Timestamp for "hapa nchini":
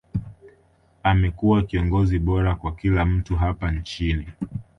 3.35-4.27